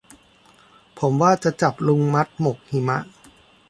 [0.99, 2.97] ผมว่าจะจับลุงมัดหมกหิมะ